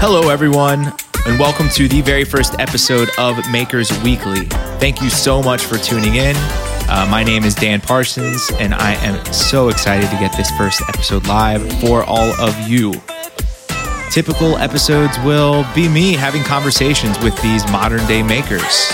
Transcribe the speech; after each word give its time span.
Hello, 0.00 0.28
everyone, 0.28 0.92
and 1.26 1.40
welcome 1.40 1.68
to 1.70 1.88
the 1.88 2.02
very 2.02 2.22
first 2.22 2.54
episode 2.60 3.08
of 3.18 3.36
Makers 3.50 3.90
Weekly. 4.04 4.46
Thank 4.78 5.02
you 5.02 5.10
so 5.10 5.42
much 5.42 5.64
for 5.64 5.76
tuning 5.76 6.14
in. 6.14 6.36
Uh, 6.88 7.08
my 7.10 7.24
name 7.24 7.42
is 7.42 7.56
Dan 7.56 7.80
Parsons, 7.80 8.48
and 8.60 8.74
I 8.74 8.94
am 9.04 9.24
so 9.32 9.70
excited 9.70 10.08
to 10.08 10.16
get 10.18 10.36
this 10.36 10.52
first 10.52 10.82
episode 10.88 11.26
live 11.26 11.68
for 11.80 12.04
all 12.04 12.30
of 12.40 12.56
you. 12.68 12.94
Typical 14.12 14.56
episodes 14.58 15.18
will 15.24 15.66
be 15.74 15.88
me 15.88 16.12
having 16.12 16.44
conversations 16.44 17.18
with 17.18 17.36
these 17.42 17.68
modern 17.72 18.06
day 18.06 18.22
makers. 18.22 18.92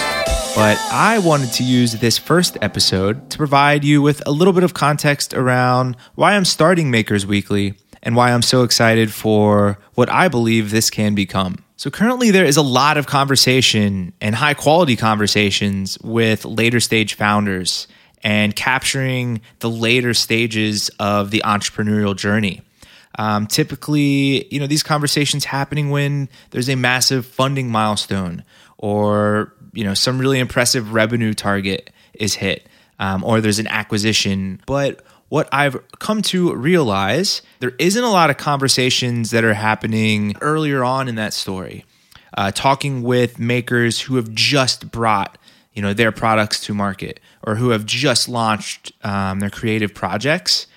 But 0.56 0.78
I 0.90 1.20
wanted 1.22 1.52
to 1.54 1.64
use 1.64 1.92
this 1.92 2.16
first 2.16 2.56
episode 2.62 3.28
to 3.30 3.36
provide 3.36 3.84
you 3.84 4.00
with 4.00 4.22
a 4.24 4.30
little 4.30 4.54
bit 4.54 4.64
of 4.64 4.72
context 4.72 5.34
around 5.34 5.96
why 6.14 6.32
I'm 6.32 6.46
starting 6.46 6.90
Makers 6.90 7.26
Weekly 7.26 7.74
and 8.04 8.14
why 8.14 8.30
I'm 8.30 8.42
so 8.42 8.62
excited 8.62 9.12
for 9.12 9.78
what 9.94 10.08
I 10.10 10.28
believe 10.28 10.70
this 10.70 10.90
can 10.90 11.14
become. 11.14 11.56
So, 11.76 11.90
currently, 11.90 12.30
there 12.30 12.44
is 12.44 12.56
a 12.56 12.62
lot 12.62 12.96
of 12.96 13.06
conversation 13.06 14.12
and 14.20 14.34
high 14.34 14.54
quality 14.54 14.94
conversations 14.94 15.98
with 16.00 16.44
later 16.44 16.78
stage 16.78 17.14
founders 17.14 17.88
and 18.22 18.54
capturing 18.54 19.40
the 19.58 19.68
later 19.68 20.14
stages 20.14 20.90
of 21.00 21.30
the 21.32 21.42
entrepreneurial 21.44 22.14
journey. 22.14 22.62
Um, 23.18 23.46
typically, 23.46 24.46
you 24.52 24.60
know, 24.60 24.66
these 24.66 24.82
conversations 24.82 25.44
happening 25.44 25.90
when 25.90 26.28
there's 26.50 26.68
a 26.68 26.76
massive 26.76 27.26
funding 27.26 27.70
milestone 27.70 28.44
or, 28.78 29.54
you 29.72 29.84
know, 29.84 29.94
some 29.94 30.18
really 30.18 30.38
impressive 30.38 30.92
revenue 30.92 31.32
target 31.32 31.90
is 32.14 32.34
hit 32.34 32.68
um, 32.98 33.22
or 33.24 33.40
there's 33.40 33.58
an 33.58 33.68
acquisition. 33.68 34.60
But 34.66 35.04
what 35.34 35.48
I've 35.50 35.76
come 35.98 36.22
to 36.22 36.54
realize, 36.54 37.42
there 37.58 37.72
isn't 37.80 38.04
a 38.04 38.08
lot 38.08 38.30
of 38.30 38.36
conversations 38.36 39.32
that 39.32 39.42
are 39.42 39.52
happening 39.52 40.36
earlier 40.40 40.84
on 40.84 41.08
in 41.08 41.16
that 41.16 41.32
story. 41.32 41.84
Uh, 42.38 42.52
talking 42.52 43.02
with 43.02 43.40
makers 43.40 44.02
who 44.02 44.14
have 44.14 44.30
just 44.32 44.92
brought 44.92 45.36
you 45.72 45.82
know 45.82 45.92
their 45.92 46.12
products 46.12 46.60
to 46.66 46.72
market 46.72 47.18
or 47.42 47.56
who 47.56 47.70
have 47.70 47.84
just 47.84 48.28
launched 48.28 48.92
um, 49.02 49.40
their 49.40 49.50
creative 49.50 49.92
projects. 49.92 50.68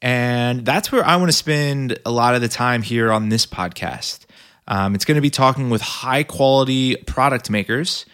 And 0.00 0.64
that's 0.64 0.92
where 0.92 1.04
i 1.04 1.16
want 1.16 1.30
to 1.30 1.36
spend 1.36 1.98
a 2.06 2.12
lot 2.12 2.36
of 2.36 2.40
the 2.40 2.48
time 2.48 2.82
here 2.82 3.10
on 3.10 3.28
this 3.28 3.44
podcast. 3.44 4.24
Um, 4.68 4.94
it's 4.94 5.04
going 5.04 5.16
to 5.16 5.20
be 5.20 5.30
talking 5.30 5.68
with 5.68 5.82
high 5.82 6.22
quality 6.22 6.94
product 7.08 7.50
makers. 7.50 8.06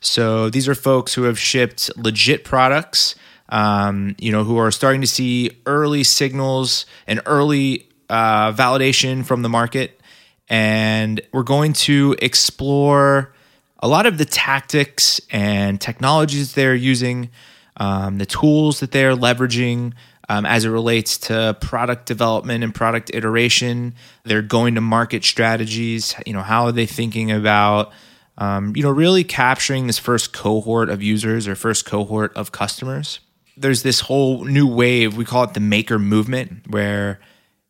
So 0.00 0.48
these 0.48 0.68
are 0.68 0.76
folks 0.76 1.14
who 1.14 1.24
have 1.24 1.40
shipped 1.40 1.90
legit 1.96 2.44
products 2.44 3.16
um, 3.50 4.14
you 4.18 4.32
know, 4.32 4.44
who 4.44 4.56
are 4.56 4.70
starting 4.70 5.00
to 5.00 5.06
see 5.06 5.50
early 5.66 6.04
signals 6.04 6.86
and 7.06 7.20
early 7.26 7.88
uh, 8.08 8.52
validation 8.52 9.24
from 9.24 9.42
the 9.42 9.48
market. 9.48 10.00
And 10.48 11.20
we're 11.32 11.42
going 11.42 11.74
to 11.74 12.16
explore 12.20 13.32
a 13.80 13.88
lot 13.88 14.06
of 14.06 14.18
the 14.18 14.24
tactics 14.24 15.20
and 15.30 15.80
technologies 15.80 16.54
they're 16.54 16.74
using, 16.74 17.30
um, 17.76 18.18
the 18.18 18.26
tools 18.26 18.80
that 18.80 18.92
they're 18.92 19.14
leveraging 19.14 19.94
um, 20.28 20.46
as 20.46 20.64
it 20.64 20.70
relates 20.70 21.18
to 21.18 21.56
product 21.60 22.06
development 22.06 22.62
and 22.62 22.74
product 22.74 23.10
iteration, 23.12 23.94
their 24.24 24.42
going 24.42 24.76
to 24.76 24.80
market 24.80 25.24
strategies. 25.24 26.14
You 26.24 26.34
know, 26.34 26.42
how 26.42 26.66
are 26.66 26.72
they 26.72 26.86
thinking 26.86 27.32
about, 27.32 27.92
um, 28.38 28.76
you 28.76 28.82
know, 28.82 28.90
really 28.90 29.24
capturing 29.24 29.88
this 29.88 29.98
first 29.98 30.32
cohort 30.32 30.88
of 30.88 31.02
users 31.02 31.48
or 31.48 31.56
first 31.56 31.84
cohort 31.84 32.32
of 32.36 32.52
customers? 32.52 33.18
There's 33.60 33.82
this 33.82 34.00
whole 34.00 34.44
new 34.44 34.66
wave. 34.66 35.16
We 35.16 35.24
call 35.24 35.44
it 35.44 35.54
the 35.54 35.60
maker 35.60 35.98
movement, 35.98 36.70
where 36.70 37.20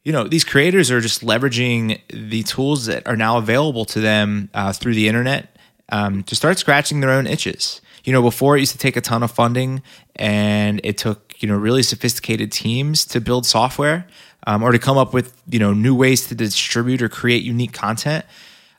you 0.05 0.13
know 0.13 0.25
these 0.25 0.45
creators 0.45 0.91
are 0.91 1.01
just 1.01 1.23
leveraging 1.23 2.01
the 2.09 2.43
tools 2.45 2.87
that 2.87 3.07
are 3.07 3.17
now 3.17 3.39
available 3.39 3.85
to 3.87 4.01
them 4.01 4.49
uh, 4.55 4.73
through 4.73 4.95
the 4.95 5.09
internet 5.09 5.57
um, 5.91 6.23
to 6.25 6.37
start 6.37 6.59
scratching 6.59 7.01
their 7.01 7.11
own 7.11 7.27
itches. 7.27 7.81
You 8.05 8.13
know, 8.13 8.23
before 8.23 8.57
it 8.57 8.61
used 8.61 8.73
to 8.73 8.79
take 8.79 8.97
a 8.97 9.01
ton 9.01 9.23
of 9.23 9.31
funding, 9.31 9.83
and 10.17 10.81
it 10.85 10.97
took 10.97 11.35
you 11.43 11.49
know 11.49 11.57
really 11.57 11.83
sophisticated 11.83 12.53
teams 12.53 13.05
to 13.07 13.21
build 13.21 13.47
software 13.47 14.07
um, 14.47 14.63
or 14.63 14.73
to 14.73 14.79
come 14.79 14.97
up 14.97 15.13
with 15.13 15.41
you 15.49 15.59
know 15.59 15.73
new 15.73 15.95
ways 15.95 16.27
to 16.29 16.35
distribute 16.35 17.03
or 17.03 17.09
create 17.09 17.43
unique 17.43 17.73
content. 17.73 18.25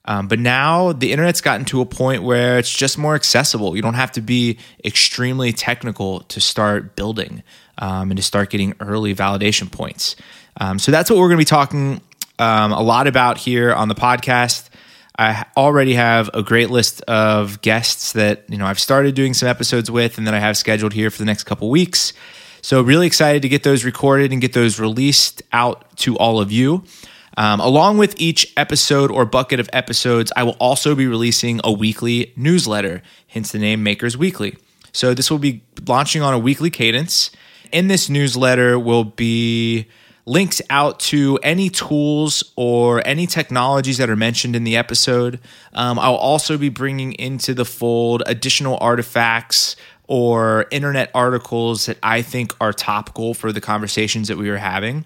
Um, 0.06 0.28
but 0.28 0.40
now 0.40 0.94
the 0.94 1.12
internet's 1.12 1.42
gotten 1.42 1.66
to 1.66 1.82
a 1.82 1.86
point 1.86 2.24
where 2.24 2.58
it's 2.58 2.76
just 2.76 2.98
more 2.98 3.16
accessible. 3.16 3.76
You 3.76 3.82
don't 3.82 3.94
have 3.94 4.12
to 4.14 4.22
be 4.22 4.58
extremely 4.84 5.54
technical 5.54 6.22
to 6.22 6.42
start 6.42 6.96
building 6.96 7.44
um, 7.78 8.10
and 8.10 8.18
to 8.18 8.24
start 8.24 8.50
getting 8.50 8.74
early 8.80 9.14
validation 9.14 9.72
points. 9.72 10.16
Um, 10.60 10.80
so 10.80 10.92
that's 10.92 11.10
what 11.10 11.20
we're 11.20 11.28
going 11.28 11.38
to 11.38 11.42
be 11.42 11.46
talking 11.46 12.02
um, 12.40 12.72
a 12.72 12.82
lot 12.82 13.08
about 13.08 13.38
here 13.38 13.74
on 13.74 13.88
the 13.88 13.96
podcast. 13.96 14.70
I 15.18 15.46
already 15.56 15.94
have 15.94 16.32
a 16.34 16.42
great 16.42 16.72
list 16.72 17.02
of 17.02 17.62
guests 17.62 18.14
that 18.14 18.46
you 18.50 18.58
know 18.58 18.66
I've 18.66 18.80
started 18.80 19.14
doing 19.14 19.34
some 19.36 19.48
episodes 19.48 19.92
with, 19.92 20.18
and 20.18 20.26
that 20.26 20.34
I 20.34 20.40
have 20.40 20.58
scheduled 20.58 20.94
here 20.94 21.12
for 21.12 21.20
the 21.20 21.26
next 21.26 21.44
couple 21.44 21.70
weeks. 21.70 22.14
So 22.64 22.82
really 22.82 23.08
excited 23.08 23.42
to 23.42 23.50
get 23.50 23.64
those 23.64 23.84
recorded 23.84 24.32
and 24.32 24.42
get 24.42 24.54
those 24.54 24.80
released 24.80 25.44
out 25.52 25.96
to 25.98 26.18
all 26.18 26.40
of 26.40 26.52
you. 26.52 26.84
Um, 27.38 27.60
along 27.60 27.98
with 27.98 28.20
each 28.20 28.52
episode 28.58 29.10
or 29.10 29.26
bucket 29.26 29.60
of 29.60 29.70
episodes, 29.72 30.32
I 30.36 30.44
will 30.44 30.58
also 30.60 30.96
be 30.96 31.08
releasing 31.08 31.62
a 31.64 31.72
weekly 31.72 32.34
newsletter, 32.36 33.02
hence 33.28 33.52
the 33.52 33.60
name 33.60 33.84
Makers 33.84 34.18
Weekly. 34.18 34.58
So 34.92 35.14
this 35.14 35.32
will 35.32 35.40
be 35.40 35.64
launching 35.88 36.22
on 36.22 36.34
a 36.34 36.40
weekly 36.40 36.70
cadence. 36.70 37.32
In 37.72 37.88
this 37.88 38.10
newsletter 38.10 38.78
will 38.78 39.06
be 39.06 39.88
links 40.26 40.62
out 40.70 41.00
to 41.00 41.40
any 41.42 41.70
tools 41.70 42.44
or 42.56 43.06
any 43.08 43.26
technologies 43.26 43.98
that 43.98 44.10
are 44.10 44.16
mentioned 44.16 44.56
in 44.56 44.64
the 44.64 44.76
episode. 44.76 45.40
Um, 45.74 45.98
I'll 45.98 46.16
also 46.16 46.58
be 46.58 46.70
bringing 46.70 47.14
into 47.14 47.54
the 47.54 47.66
fold 47.66 48.24
additional 48.26 48.78
artifacts 48.82 49.76
or 50.08 50.66
internet 50.72 51.10
articles 51.16 51.86
that 51.86 51.98
I 52.04 52.22
think 52.22 52.54
are 52.60 52.74
topical 52.74 53.34
for 53.34 53.52
the 53.52 53.62
conversations 53.62 54.28
that 54.28 54.38
we 54.38 54.50
are 54.50 54.58
having. 54.58 55.06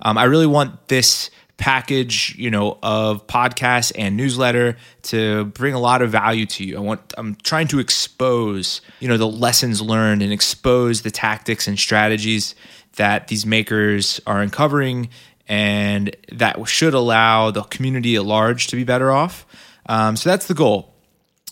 Um, 0.00 0.18
I 0.18 0.24
really 0.24 0.46
want 0.46 0.88
this 0.88 1.30
package, 1.56 2.34
you 2.36 2.50
know, 2.50 2.78
of 2.82 3.26
podcast 3.26 3.92
and 3.96 4.16
newsletter 4.16 4.76
to 5.02 5.46
bring 5.46 5.74
a 5.74 5.78
lot 5.78 6.02
of 6.02 6.10
value 6.10 6.46
to 6.46 6.64
you. 6.64 6.76
I 6.76 6.80
want 6.80 7.14
I'm 7.16 7.34
trying 7.36 7.68
to 7.68 7.78
expose, 7.78 8.80
you 9.00 9.08
know, 9.08 9.16
the 9.16 9.26
lessons 9.26 9.80
learned 9.80 10.22
and 10.22 10.32
expose 10.32 11.02
the 11.02 11.10
tactics 11.10 11.66
and 11.66 11.78
strategies 11.78 12.54
that 12.96 13.28
these 13.28 13.46
makers 13.46 14.20
are 14.26 14.40
uncovering 14.40 15.08
and 15.48 16.14
that 16.32 16.66
should 16.68 16.94
allow 16.94 17.50
the 17.50 17.62
community 17.62 18.16
at 18.16 18.24
large 18.24 18.66
to 18.68 18.76
be 18.76 18.84
better 18.84 19.10
off. 19.10 19.46
Um, 19.88 20.16
so 20.16 20.28
that's 20.30 20.46
the 20.46 20.54
goal. 20.54 20.92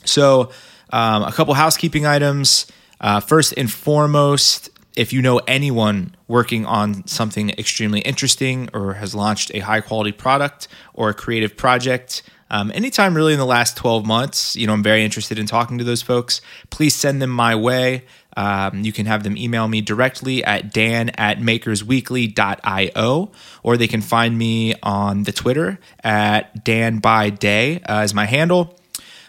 So, 0.04 0.50
um, 0.90 1.22
a 1.22 1.32
couple 1.32 1.54
housekeeping 1.54 2.06
items. 2.06 2.66
Uh, 3.00 3.20
first 3.20 3.52
and 3.56 3.70
foremost, 3.70 4.70
if 4.96 5.12
you 5.12 5.20
know 5.22 5.38
anyone 5.46 6.14
working 6.28 6.66
on 6.66 7.06
something 7.06 7.50
extremely 7.50 8.00
interesting 8.00 8.68
or 8.72 8.94
has 8.94 9.14
launched 9.14 9.50
a 9.54 9.60
high 9.60 9.80
quality 9.80 10.12
product 10.12 10.68
or 10.92 11.10
a 11.10 11.14
creative 11.14 11.56
project, 11.56 12.22
um, 12.50 12.70
anytime 12.74 13.14
really 13.14 13.32
in 13.32 13.38
the 13.38 13.46
last 13.46 13.76
12 13.76 14.06
months, 14.06 14.54
you 14.54 14.66
know, 14.66 14.72
I'm 14.72 14.82
very 14.82 15.04
interested 15.04 15.38
in 15.38 15.46
talking 15.46 15.78
to 15.78 15.84
those 15.84 16.02
folks. 16.02 16.40
Please 16.70 16.94
send 16.94 17.20
them 17.20 17.30
my 17.30 17.54
way. 17.56 18.04
Um, 18.36 18.84
you 18.84 18.92
can 18.92 19.06
have 19.06 19.22
them 19.22 19.36
email 19.36 19.66
me 19.66 19.80
directly 19.80 20.44
at 20.44 20.72
dan 20.72 21.10
at 21.10 21.40
makersweekly.io, 21.40 23.32
or 23.62 23.76
they 23.76 23.88
can 23.88 24.02
find 24.02 24.36
me 24.36 24.74
on 24.82 25.22
the 25.22 25.32
Twitter 25.32 25.78
at 26.02 26.64
dan 26.64 26.98
by 26.98 27.30
day 27.30 27.76
uh, 27.88 28.02
as 28.02 28.14
my 28.14 28.26
handle. 28.26 28.78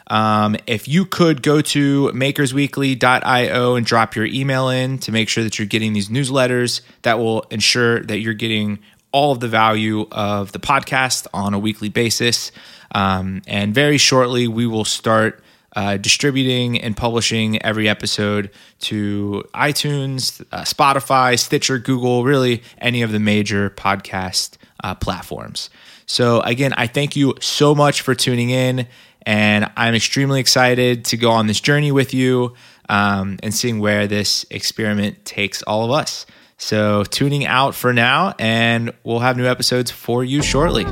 Um, 0.08 0.56
if 0.68 0.88
you 0.88 1.06
could 1.06 1.42
go 1.42 1.62
to 1.62 2.12
makersweekly.io 2.14 3.76
and 3.76 3.86
drop 3.86 4.16
your 4.16 4.26
email 4.26 4.70
in 4.70 5.00
to 5.00 5.12
make 5.12 5.30
sure 5.30 5.44
that 5.44 5.58
you're 5.58 5.68
getting 5.68 5.94
these 5.94 6.10
newsletters, 6.10 6.82
that 7.02 7.18
will 7.18 7.42
ensure 7.50 8.02
that 8.04 8.20
you're 8.20 8.34
getting 8.34 8.80
all 9.12 9.32
of 9.32 9.40
the 9.40 9.48
value 9.48 10.08
of 10.12 10.52
the 10.52 10.60
podcast 10.60 11.26
on 11.34 11.54
a 11.54 11.60
weekly 11.60 11.90
basis. 11.90 12.52
Um, 12.94 13.42
and 13.48 13.74
very 13.74 13.98
shortly, 13.98 14.48
we 14.48 14.68
will 14.68 14.86
start 14.86 15.42
uh, 15.76 15.98
distributing 15.98 16.80
and 16.82 16.96
publishing 16.96 17.62
every 17.62 17.90
episode 17.90 18.50
to 18.80 19.44
iTunes, 19.54 20.46
uh, 20.52 20.62
Spotify, 20.62 21.38
Stitcher, 21.38 21.80
Google, 21.80 22.24
really 22.24 22.64
any 22.78 23.02
of 23.02 23.12
the 23.12 23.20
major 23.20 23.70
podcast 23.70 24.58
uh, 24.84 24.96
platforms. 24.96 25.70
So, 26.06 26.42
again, 26.42 26.74
I 26.74 26.88
thank 26.88 27.16
you 27.16 27.36
so 27.42 27.74
much 27.74 28.02
for 28.02 28.16
tuning 28.16 28.52
in. 28.52 28.88
And 29.26 29.72
I'm 29.76 29.96
extremely 29.96 30.40
excited 30.40 31.06
to 31.06 31.18
go 31.18 31.32
on 31.32 31.48
this 31.48 31.60
journey 31.60 31.92
with 31.92 32.14
you 32.14 32.54
um, 32.90 33.40
and 33.42 33.54
seeing 33.54 33.80
where 33.80 34.08
this 34.08 34.46
experiment 34.50 35.26
takes 35.26 35.62
all 35.64 35.86
of 35.86 35.92
us. 35.92 36.26
So, 36.58 37.04
tuning 37.04 37.46
out 37.46 37.76
for 37.76 37.92
now, 37.92 38.34
and 38.40 38.94
we'll 39.04 39.20
have 39.20 39.36
new 39.36 39.46
episodes 39.46 39.92
for 39.92 40.24
you 40.24 40.42
shortly. 40.42 40.86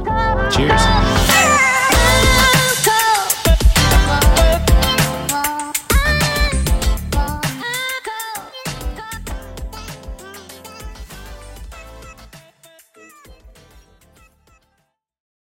Cheers. 0.51 1.32